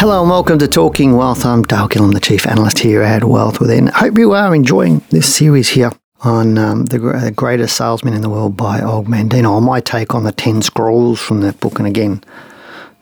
[0.00, 1.44] Hello and welcome to Talking Wealth.
[1.44, 3.88] I'm Dale Gillham, the Chief Analyst here at Wealth Within.
[3.88, 8.30] Hope you are enjoying this series here on um, the, the, Greatest Salesman in the
[8.30, 11.78] World by Og Mandino, on my take on the 10 scrolls from that book.
[11.78, 12.24] And again,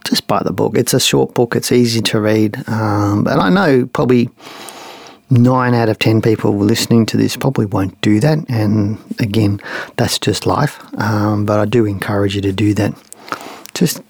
[0.02, 0.76] just buy the book.
[0.76, 2.68] It's a short book, it's easy to read.
[2.68, 4.28] Um, but I know probably
[5.30, 8.38] nine out of 10 people listening to this probably won't do that.
[8.50, 9.60] And again,
[9.96, 10.80] that's just life.
[11.00, 12.92] Um, but I do encourage you to do that.
[13.72, 14.02] Just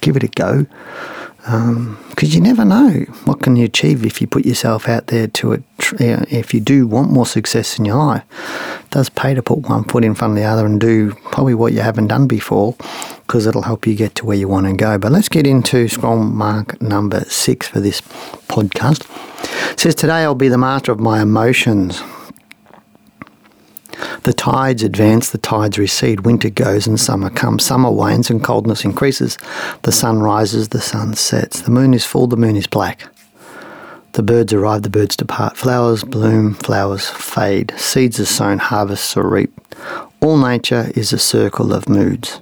[0.00, 0.66] give it a go
[1.44, 5.26] because um, you never know what can you achieve if you put yourself out there
[5.26, 5.62] to it.
[6.00, 8.22] If you do want more success in your life,
[8.82, 11.52] it does pay to put one foot in front of the other and do probably
[11.52, 12.74] what you haven't done before,
[13.26, 14.96] because it'll help you get to where you want to go.
[14.96, 19.04] But let's get into scroll mark number six for this podcast.
[19.72, 22.02] It says today I'll be the master of my emotions.
[24.24, 27.62] The tides advance, the tides recede, winter goes and summer comes.
[27.62, 29.36] Summer wanes and coldness increases.
[29.82, 31.60] The sun rises, the sun sets.
[31.60, 33.06] The moon is full, the moon is black.
[34.12, 35.58] The birds arrive, the birds depart.
[35.58, 37.74] Flowers bloom, flowers fade.
[37.76, 39.74] Seeds are sown, harvests are reaped.
[40.22, 42.40] All nature is a circle of moods.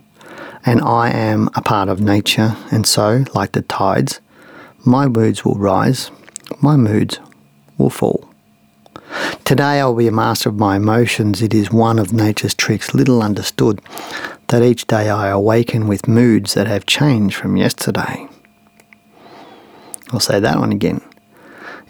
[0.64, 4.20] And I am a part of nature, and so, like the tides,
[4.84, 6.12] my moods will rise,
[6.60, 7.18] my moods
[7.76, 8.31] will fall.
[9.44, 11.42] Today I'll be a master of my emotions.
[11.42, 13.80] It is one of nature's tricks, little understood,
[14.48, 18.28] that each day I awaken with moods that have changed from yesterday.
[20.10, 21.00] I'll say that one again.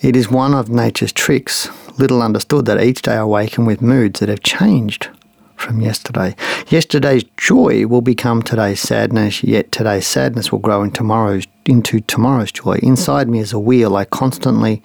[0.01, 1.69] It is one of nature's tricks,
[1.99, 5.09] little understood, that each day I awaken with moods that have changed
[5.55, 6.35] from yesterday.
[6.73, 12.51] Yesterday's joy will become today's sadness, yet today's sadness will grow in tomorrow's into tomorrow's
[12.51, 12.79] joy.
[12.83, 14.83] Inside me is a wheel, I constantly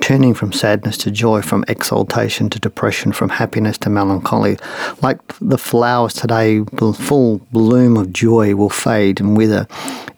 [0.00, 4.58] turning from sadness to joy, from exaltation to depression, from happiness to melancholy.
[5.02, 9.68] Like the flowers today, the full bloom of joy will fade and wither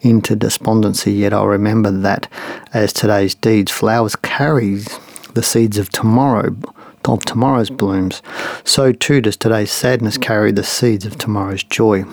[0.00, 2.26] into despondency, yet I'll remember that
[2.72, 4.76] as today's deeds, flowers carry
[5.34, 6.56] the seeds of tomorrow
[7.08, 8.22] of tomorrow's blooms,
[8.64, 12.04] so too does today's sadness carry the seeds of tomorrow's joy.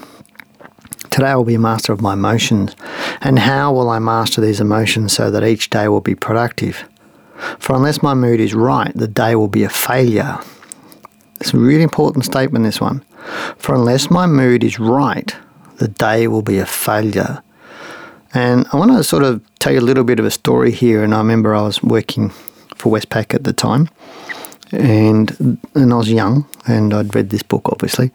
[1.10, 2.76] Today I will be a master of my emotions.
[3.22, 6.88] And how will I master these emotions so that each day will be productive?
[7.58, 10.40] For unless my mood is right, the day will be a failure.
[11.40, 13.04] It's a really important statement, this one.
[13.58, 15.36] For unless my mood is right,
[15.78, 17.42] the day will be a failure.
[18.34, 21.04] And I want to sort of tell you a little bit of a story here.
[21.04, 22.30] And I remember I was working
[22.76, 23.90] for Westpac at the time
[24.72, 28.12] and and I was young, and I'd read this book obviously.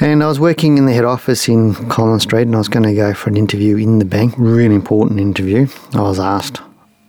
[0.00, 2.84] And I was working in the head office in Collins Street, and I was going
[2.84, 5.66] to go for an interview in the bank, really important interview.
[5.92, 6.60] I was asked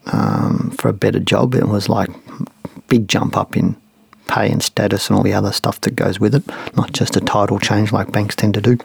[0.07, 1.53] um, for a better job.
[1.53, 2.09] It was like
[2.88, 3.75] big jump up in
[4.28, 6.44] pay and status and all the other stuff that goes with it,
[6.75, 8.78] not just a title change like banks tend to do.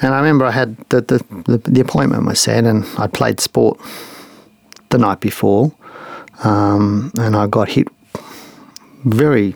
[0.00, 3.38] And I remember I had the, the, the, the appointment was set, and I'd played
[3.38, 3.78] sport
[4.88, 5.72] the night before,
[6.44, 7.88] um, and I got hit
[9.04, 9.54] very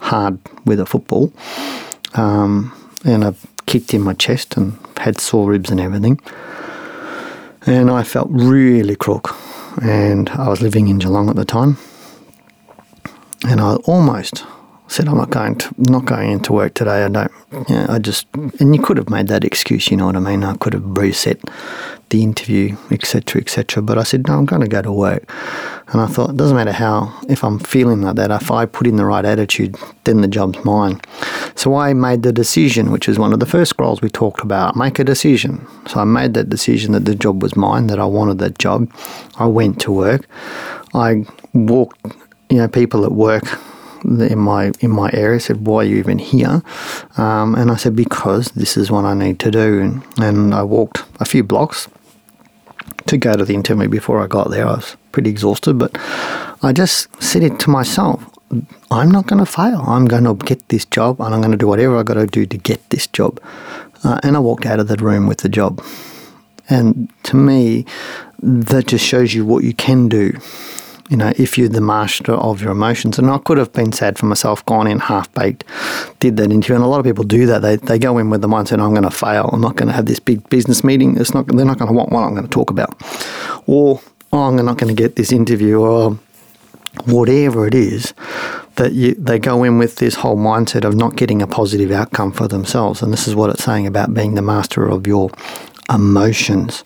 [0.00, 1.32] hard with a football,
[2.14, 2.72] um,
[3.04, 3.34] and I
[3.66, 6.20] kicked in my chest and had sore ribs and everything.
[7.66, 9.36] And I felt really crook,
[9.82, 11.76] and I was living in Geelong at the time,
[13.46, 14.44] and I almost
[14.90, 17.04] said I'm not going to not going into work today.
[17.04, 17.30] I don't.
[17.68, 19.88] Yeah, I just and you could have made that excuse.
[19.88, 20.42] You know what I mean?
[20.42, 21.40] I could have reset
[22.08, 23.84] the interview, etc., etc.
[23.84, 25.32] But I said no, I'm going to go to work.
[25.92, 28.32] And I thought it doesn't matter how if I'm feeling like that.
[28.32, 31.00] If I put in the right attitude, then the job's mine.
[31.54, 34.74] So I made the decision, which is one of the first scrolls we talked about.
[34.74, 35.66] Make a decision.
[35.86, 38.92] So I made that decision that the job was mine, that I wanted that job.
[39.36, 40.26] I went to work.
[40.94, 42.16] I walked.
[42.48, 43.44] You know, people at work
[44.04, 46.62] in my in my area said, "Why are you even here?"
[47.16, 50.62] Um, and I said, "Because this is what I need to do." And, and I
[50.62, 51.88] walked a few blocks,
[53.06, 54.66] to go to the interview before I got there.
[54.66, 55.96] I was pretty exhausted, but
[56.62, 58.24] I just said it to myself
[58.90, 59.84] I'm not going to fail.
[59.86, 62.26] I'm going to get this job and I'm going to do whatever i got to
[62.26, 63.40] do to get this job.
[64.02, 65.84] Uh, and I walked out of that room with the job.
[66.68, 67.86] And to me,
[68.42, 70.32] that just shows you what you can do
[71.10, 73.18] you know, if you're the master of your emotions.
[73.18, 75.64] And I could have been sad for myself, gone in half baked,
[76.20, 76.76] did that interview.
[76.76, 77.62] And a lot of people do that.
[77.62, 79.50] They, they go in with the mindset, I'm going to fail.
[79.52, 81.16] I'm not going to have this big business meeting.
[81.16, 82.94] It's not, they're not going to want what I'm going to talk about.
[83.66, 84.00] Or,
[84.32, 86.16] oh, I'm not going to get this interview or
[87.06, 88.14] whatever it is
[88.76, 92.32] that you, they go in with this whole mindset of not getting a positive outcome
[92.32, 93.02] for themselves.
[93.02, 95.30] And this is what it's saying about being the master of your
[95.92, 96.82] emotions.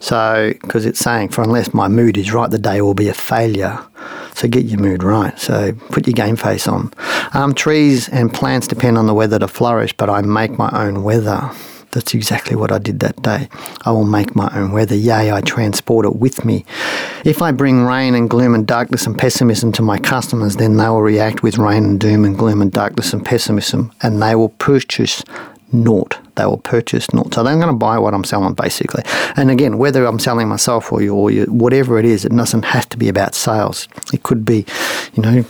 [0.00, 3.14] So, because it's saying, for unless my mood is right, the day will be a
[3.14, 3.78] failure.
[4.34, 5.38] So, get your mood right.
[5.38, 6.92] So, put your game face on.
[7.34, 11.02] Um, trees and plants depend on the weather to flourish, but I make my own
[11.02, 11.50] weather.
[11.92, 13.48] That's exactly what I did that day.
[13.82, 14.94] I will make my own weather.
[14.94, 16.66] Yea, I transport it with me.
[17.24, 20.88] If I bring rain and gloom and darkness and pessimism to my customers, then they
[20.88, 24.50] will react with rain and doom and gloom and darkness and pessimism, and they will
[24.50, 25.24] purchase
[25.72, 26.18] naught.
[26.38, 27.34] They will purchase naught.
[27.34, 29.02] So they're going to buy what I'm selling, basically.
[29.36, 32.64] And again, whether I'm selling myself or you, or you, whatever it is, it doesn't
[32.64, 33.88] have to be about sales.
[34.12, 34.64] It could be,
[35.14, 35.44] you know,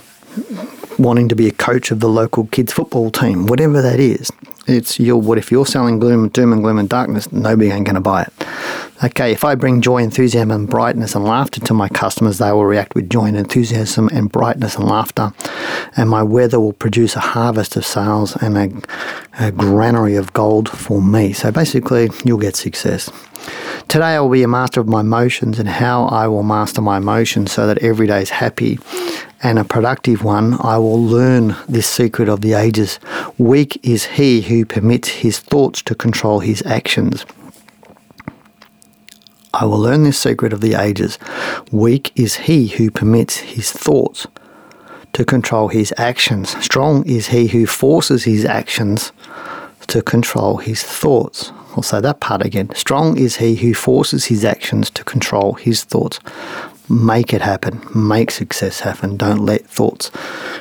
[0.99, 4.31] wanting to be a coach of the local kids football team, whatever that is.
[4.67, 7.95] It's your what if you're selling gloom, doom and gloom and darkness, nobody ain't going
[7.95, 8.33] to buy it.
[9.01, 12.65] Okay, if I bring joy, enthusiasm, and brightness and laughter to my customers, they will
[12.65, 15.31] react with joy and enthusiasm and brightness and laughter.
[15.95, 20.67] And my weather will produce a harvest of sales and a, a granary of gold
[20.67, 21.31] for me.
[21.31, 23.09] So basically, you'll get success.
[23.87, 26.97] Today, I will be a master of my emotions and how I will master my
[26.97, 28.79] emotions so that every day is happy
[29.41, 30.57] and a productive one.
[30.59, 32.99] I will learn this secret of the ages.
[33.37, 37.25] Weak is he who permits his thoughts to control his actions.
[39.53, 41.17] I will learn this secret of the ages.
[41.71, 44.27] Weak is he who permits his thoughts
[45.13, 46.55] to control his actions.
[46.63, 49.11] Strong is he who forces his actions
[49.87, 51.51] to control his thoughts.
[51.75, 52.73] I'll say that part again.
[52.75, 56.19] Strong is he who forces his actions to control his thoughts.
[56.89, 57.81] Make it happen.
[57.93, 59.15] Make success happen.
[59.15, 60.09] Don't let thoughts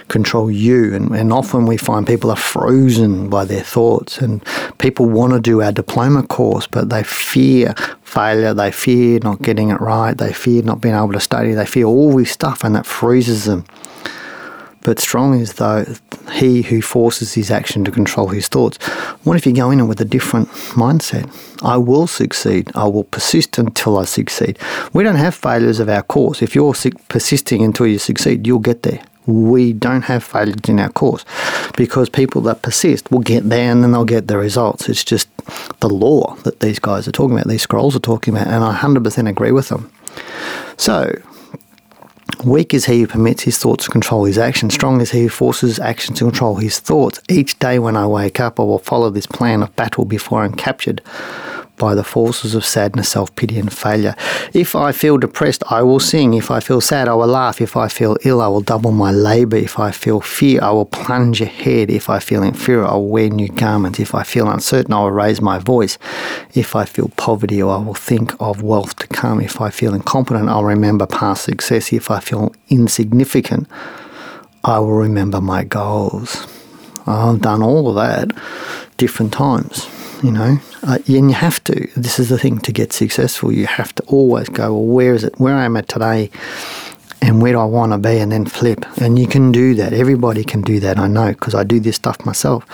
[0.08, 0.94] control you.
[0.94, 4.18] And, and often we find people are frozen by their thoughts.
[4.18, 4.44] And
[4.78, 8.52] people want to do our diploma course, but they fear failure.
[8.52, 10.16] They fear not getting it right.
[10.16, 11.54] They fear not being able to study.
[11.54, 13.64] They fear all this stuff, and that freezes them.
[14.82, 15.84] But strong is though
[16.32, 18.76] he who forces his action to control his thoughts.
[19.24, 21.28] What if you go in with a different mindset?
[21.62, 22.70] I will succeed.
[22.74, 24.58] I will persist until I succeed.
[24.92, 26.42] We don't have failures of our course.
[26.42, 26.74] If you're
[27.08, 29.02] persisting until you succeed, you'll get there.
[29.26, 31.24] We don't have failures in our course
[31.76, 34.88] because people that persist will get there and then they'll get the results.
[34.88, 35.28] It's just
[35.80, 38.74] the law that these guys are talking about, these scrolls are talking about, and I
[38.74, 39.92] 100% agree with them.
[40.78, 41.12] So,
[42.44, 44.74] Weak is he who permits his thoughts to control his actions.
[44.74, 47.20] Strong is he who forces action to control his thoughts.
[47.28, 50.54] Each day when I wake up, I will follow this plan of battle before I'm
[50.54, 51.02] captured
[51.78, 54.14] by the forces of sadness, self pity, and failure.
[54.52, 56.34] If I feel depressed, I will sing.
[56.34, 57.60] If I feel sad, I will laugh.
[57.60, 59.56] If I feel ill, I will double my labor.
[59.56, 61.90] If I feel fear, I will plunge ahead.
[61.90, 64.00] If I feel inferior, I will wear new garments.
[64.00, 65.98] If I feel uncertain, I will raise my voice.
[66.54, 69.40] If I feel poverty, I will think of wealth to come.
[69.40, 71.92] If I feel incompetent, I'll remember past success.
[71.92, 73.68] If I feel insignificant,
[74.64, 76.46] I will remember my goals.
[77.06, 78.36] I've done all of that
[78.98, 79.88] different times
[80.22, 81.88] you know, uh, and you have to.
[81.96, 83.52] This is the thing to get successful.
[83.52, 85.38] You have to always go, well, where is it?
[85.38, 86.30] Where I am at today,
[87.20, 88.84] and where do I want to be, and then flip.
[89.00, 89.92] And you can do that.
[89.92, 90.98] Everybody can do that.
[90.98, 92.64] I know because I do this stuff myself.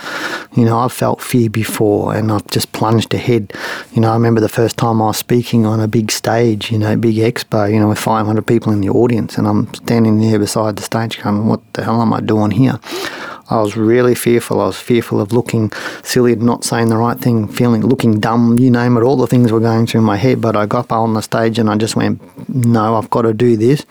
[0.55, 3.53] You know, I've felt fear before, and I've just plunged ahead.
[3.93, 6.77] You know, I remember the first time I was speaking on a big stage, you
[6.77, 10.39] know, big expo, you know, with 500 people in the audience, and I'm standing there
[10.39, 12.79] beside the stage, going, "What the hell am I doing here?"
[13.49, 14.59] I was really fearful.
[14.59, 15.71] I was fearful of looking
[16.03, 19.03] silly, not saying the right thing, feeling, looking dumb, you name it.
[19.03, 20.41] All the things were going through my head.
[20.41, 23.55] But I got on the stage and I just went, no, I've got to do
[23.55, 23.85] this.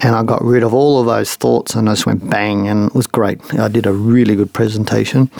[0.00, 2.88] And I got rid of all of those thoughts and I just went bang and
[2.88, 3.40] it was great.
[3.54, 5.30] I did a really good presentation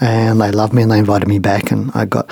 [0.00, 2.28] and they loved me and they invited me back and I got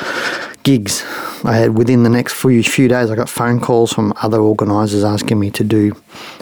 [0.65, 1.05] gigs.
[1.45, 5.05] I had within the next few, few days, I got phone calls from other organisers
[5.05, 5.93] asking me to do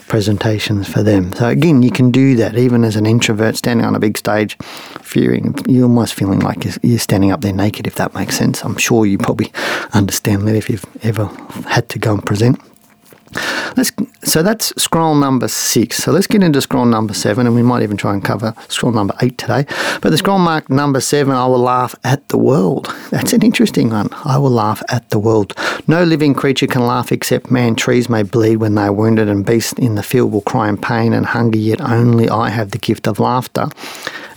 [0.08, 1.32] presentations for them.
[1.32, 4.56] So again, you can do that even as an introvert standing on a big stage,
[5.02, 7.86] fearing you're almost feeling like you're standing up there naked.
[7.86, 9.52] If that makes sense, I'm sure you probably
[9.92, 11.26] understand that if you've ever
[11.66, 12.60] had to go and present.
[13.76, 15.98] Let's so that's scroll number six.
[15.98, 18.92] So let's get into scroll number seven, and we might even try and cover scroll
[18.92, 19.66] number eight today.
[20.00, 22.94] But the scroll mark number seven, I will laugh at the world.
[23.10, 24.08] That's an interesting one.
[24.24, 25.54] I will laugh at the world.
[25.86, 27.74] No living creature can laugh except man.
[27.74, 30.76] Trees may bleed when they are wounded, and beasts in the field will cry in
[30.76, 33.68] pain and hunger, yet only I have the gift of laughter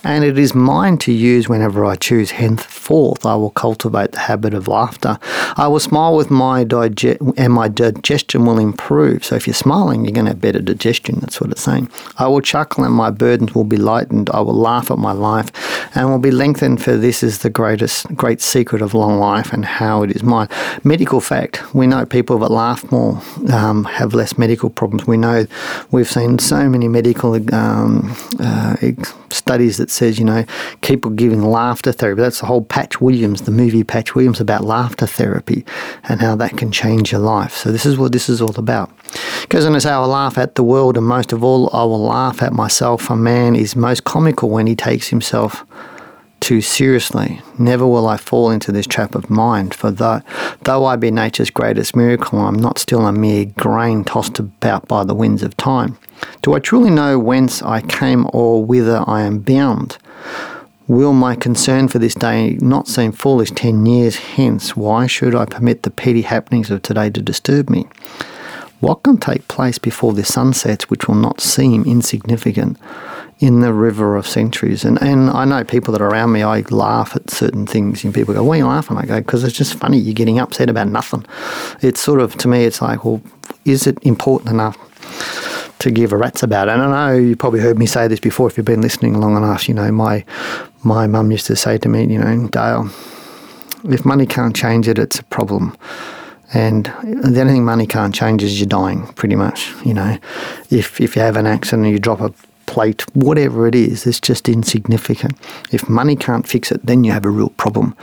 [0.07, 2.31] and it is mine to use whenever I choose.
[2.31, 5.19] Henceforth, I will cultivate the habit of laughter.
[5.57, 9.25] I will smile with my digest, and my digestion will improve.
[9.25, 11.19] So, if you're smiling, you're going to have better digestion.
[11.19, 11.89] That's what it's saying.
[12.17, 14.29] I will chuckle, and my burdens will be lightened.
[14.29, 15.51] I will laugh at my life,
[15.95, 16.81] and will be lengthened.
[16.81, 20.47] For this is the greatest, great secret of long life, and how it is mine.
[20.83, 25.07] Medical fact: we know people that laugh more um, have less medical problems.
[25.07, 25.45] We know
[25.91, 28.75] we've seen so many medical um, uh,
[29.29, 30.45] studies that says, you know,
[30.81, 32.21] keep giving laughter therapy.
[32.21, 35.65] That's the whole Patch Williams, the movie Patch Williams about laughter therapy
[36.03, 37.53] and how that can change your life.
[37.53, 38.91] So this is what this is all about.
[39.43, 41.69] It goes on to say, I will laugh at the world, and most of all,
[41.73, 43.09] I will laugh at myself.
[43.09, 45.65] A man is most comical when he takes himself
[46.39, 47.41] too seriously.
[47.57, 50.21] Never will I fall into this trap of mind, for though,
[50.63, 55.03] though I be nature's greatest miracle, I'm not still a mere grain tossed about by
[55.03, 55.97] the winds of time.
[56.41, 59.97] Do I truly know whence I came or whither I am bound?
[60.87, 64.75] Will my concern for this day not seem foolish ten years hence?
[64.77, 67.87] Why should I permit the petty happenings of today to disturb me?
[68.79, 72.77] What can take place before the sun sets which will not seem insignificant
[73.39, 74.83] in the river of centuries?
[74.83, 78.13] And, and I know people that are around me, I laugh at certain things, and
[78.13, 78.97] people go, Why are you laughing?
[78.97, 79.97] I go, Because it's just funny.
[79.97, 81.25] You're getting upset about nothing.
[81.81, 83.21] It's sort of, to me, it's like, Well,
[83.65, 84.77] is it important enough?
[85.79, 86.69] to give a rat's about.
[86.69, 89.37] And I know you probably heard me say this before if you've been listening long
[89.37, 89.67] enough.
[89.67, 90.25] You know, my
[90.83, 92.89] my mum used to say to me, you know, Dale,
[93.83, 95.77] if money can't change it, it's a problem.
[96.53, 99.73] And the only thing money can't change is you're dying, pretty much.
[99.85, 100.17] You know,
[100.69, 102.33] if if you have an accident and you drop a
[102.67, 105.35] plate, whatever it is, it's just insignificant.
[105.71, 107.95] If money can't fix it, then you have a real problem.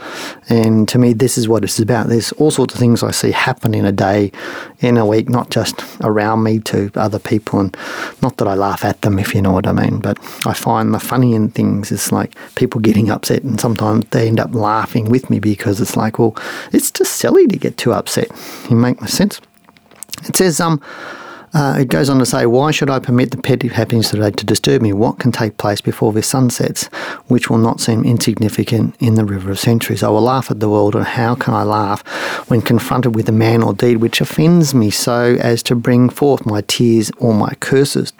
[0.49, 2.07] And to me, this is what it's about.
[2.07, 4.31] There's all sorts of things I see happen in a day,
[4.79, 7.59] in a week, not just around me to other people.
[7.61, 7.77] And
[8.21, 10.93] not that I laugh at them, if you know what I mean, but I find
[10.93, 15.09] the funny in things is like people getting upset, and sometimes they end up laughing
[15.09, 16.35] with me because it's like, well,
[16.73, 18.27] it's just silly to get too upset.
[18.69, 19.39] You make sense?
[20.27, 20.81] It says, um,
[21.55, 24.45] uh, it goes on to say, Why should I permit the petty happenings today to
[24.45, 24.91] disturb me?
[24.91, 26.87] What can take place before the sun sets,
[27.27, 30.03] which will not seem insignificant in the river of centuries?
[30.03, 32.05] I will laugh at the world, and how can I laugh
[32.49, 36.45] when confronted with a man or deed which offends me so as to bring forth
[36.45, 38.11] my tears or my curses?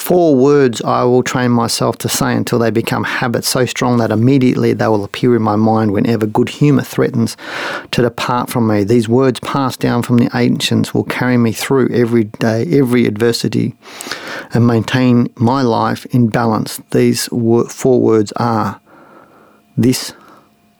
[0.00, 4.10] Four words I will train myself to say until they become habits so strong that
[4.10, 7.36] immediately they will appear in my mind whenever good humour threatens
[7.90, 8.82] to depart from me.
[8.82, 13.74] These words passed down from the ancients will carry me through every day every adversity
[14.54, 16.80] and maintain my life in balance.
[16.92, 18.80] These four words are
[19.76, 20.14] This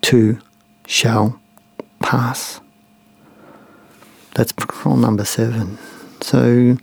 [0.00, 0.41] too
[0.87, 1.39] shall
[2.00, 2.61] pass.
[4.35, 5.77] That's control number seven.
[6.23, 6.77] So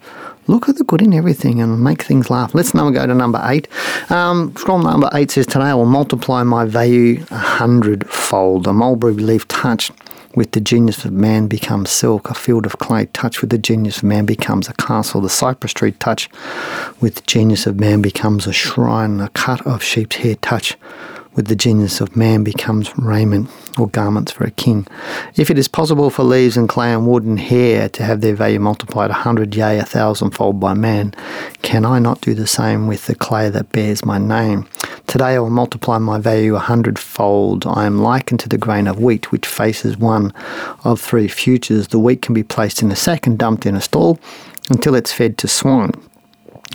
[0.47, 2.53] look at the good in everything and make things laugh.
[2.55, 3.67] Let's now go to number eight.
[4.11, 8.67] Um, scroll number eight says, Today I will multiply my value a hundredfold.
[8.67, 9.91] A mulberry leaf touched
[10.35, 13.97] with the genius of man becomes silk, a field of clay touch with the genius
[13.97, 16.29] of man becomes a castle, the cypress tree touch
[17.01, 20.77] with the genius of man becomes a shrine, a cut of sheep's hair touch
[21.37, 24.87] with the genius of man becomes raiment or garments for a king.
[25.35, 28.33] If it is possible for leaves and clay and wood and hair to have their
[28.33, 31.13] value multiplied a hundred, yea, a thousandfold by man,
[31.61, 34.67] can I not do the same with the clay that bears my name?
[35.05, 37.67] Today I will multiply my value a hundredfold.
[37.67, 40.33] I am likened to the grain of wheat, which faces one
[40.83, 41.87] of three futures.
[41.87, 44.19] The wheat can be placed in a sack and dumped in a stall
[44.71, 45.91] until it's fed to swine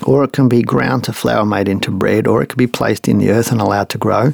[0.04, 3.08] or it can be ground to flour made into bread, or it can be placed
[3.08, 4.32] in the earth and allowed to grow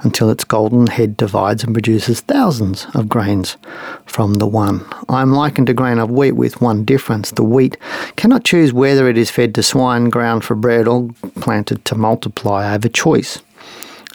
[0.00, 3.56] until its golden head divides and produces thousands of grains
[4.04, 4.84] from the one.
[5.08, 7.30] I am likened to grain of wheat with one difference.
[7.30, 7.76] The wheat
[8.16, 11.10] cannot choose whether it is fed to swine, ground for bread, or
[11.40, 12.66] planted to multiply.
[12.66, 13.40] I have a choice.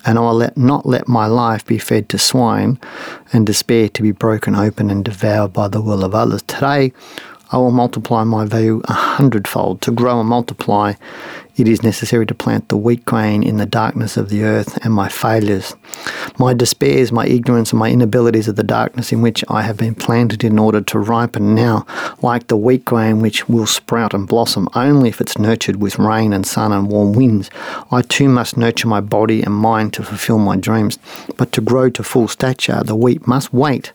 [0.05, 2.79] And I will let, not let my life be fed to swine
[3.33, 6.43] and despair to be broken open and devoured by the will of others.
[6.43, 6.93] Today,
[7.49, 9.81] I will multiply my value a hundredfold.
[9.83, 10.93] To grow and multiply,
[11.55, 14.93] it is necessary to plant the wheat grain in the darkness of the earth and
[14.93, 15.75] my failures.
[16.37, 19.95] My despairs, my ignorance, and my inabilities of the darkness in which I have been
[19.95, 21.85] planted in order to ripen now,
[22.21, 26.33] like the wheat grain which will sprout and blossom only if it's nurtured with rain
[26.33, 27.49] and sun and warm winds.
[27.91, 30.99] I too must nurture my body and mind to fulfill my dreams.
[31.37, 33.93] But to grow to full stature, the wheat must wait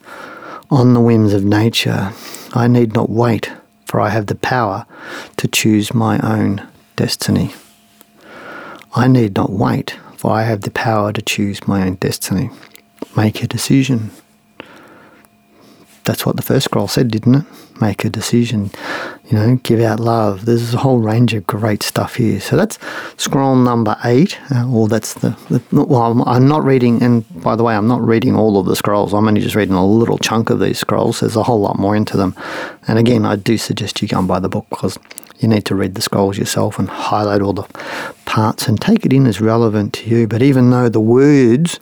[0.73, 2.13] on the whims of nature.
[2.55, 3.53] I need not wait
[3.93, 4.87] for I have the power
[5.37, 7.53] to choose my own destiny.
[8.95, 12.49] I need not wait, for I have the power to choose my own destiny.
[13.15, 14.11] Make a decision.
[16.05, 17.45] That's what the first scroll said, didn't it?
[17.83, 18.71] Make a decision.
[19.29, 20.45] You know, give out love.
[20.45, 22.39] There's a whole range of great stuff here.
[22.41, 22.79] So that's
[23.17, 25.85] scroll number eight, uh, or that's the, the.
[25.85, 28.77] Well, I'm, I'm not reading, and by the way, I'm not reading all of the
[28.77, 29.13] scrolls.
[29.13, 31.21] I'm only just reading a little chunk of these scrolls.
[31.21, 32.37] There's a whole lot more into them.
[32.87, 34.97] And again, I do suggest you go and buy the book because
[35.41, 37.67] you need to read the scrolls yourself and highlight all the
[38.27, 40.29] parts and take it in as relevant to you.
[40.29, 41.81] But even though the words,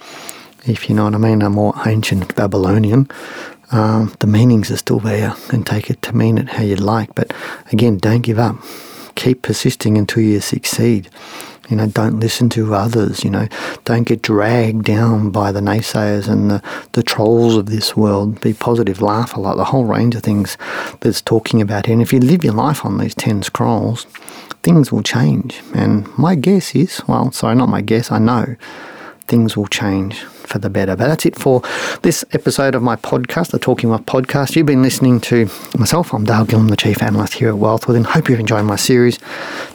[0.67, 3.11] if you know what I mean, are more ancient Babylonian,
[3.73, 7.15] um, the meanings are still there and take it to mean it how you'd like.
[7.15, 7.33] But
[7.73, 8.57] again, don't give up.
[9.15, 11.09] Keep persisting until you succeed.
[11.69, 13.23] You know, don't listen to others.
[13.23, 13.49] You know,
[13.85, 16.63] don't get dragged down by the naysayers and the,
[16.93, 18.41] the trolls of this world.
[18.41, 20.59] Be positive, laugh a lot, the whole range of things
[21.01, 21.93] that's talking about here.
[21.93, 24.05] And if you live your life on these 10 scrolls,
[24.65, 25.61] things will change.
[25.73, 28.57] And my guess is, well, sorry, not my guess, I know
[29.31, 30.97] things will change for the better.
[30.97, 31.63] But that's it for
[32.03, 34.57] this episode of my podcast, the Talking Wealth podcast.
[34.57, 36.13] You've been listening to myself.
[36.13, 38.03] I'm Dale Gillham, the Chief Analyst here at Wealth Within.
[38.05, 39.19] Hope you've enjoyed my series.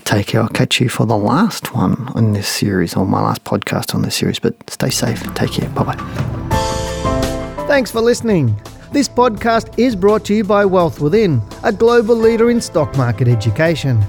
[0.04, 0.42] Take care.
[0.42, 4.02] I'll catch you for the last one in this series, or my last podcast on
[4.02, 4.40] this series.
[4.40, 5.22] But stay safe.
[5.34, 5.70] Take care.
[5.70, 7.66] Bye bye.
[7.68, 8.60] Thanks for listening.
[8.92, 13.28] This podcast is brought to you by Wealth Within, a global leader in stock market
[13.28, 14.04] education.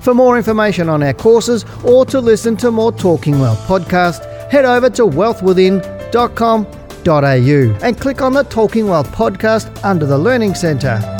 [0.00, 4.64] For more information on our courses or to listen to more Talking Wealth podcast, head
[4.64, 11.13] over to wealthwithin.com.au and click on the Talking Wealth podcast under the Learning Centre.